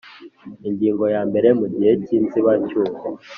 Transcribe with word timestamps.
Ingingo 0.67 1.03
ya 1.13 1.21
mbere 1.29 1.47
mu 1.57 1.63
Igihe 1.69 1.93
cy 2.03 2.11
inzibacyuho 2.17 3.03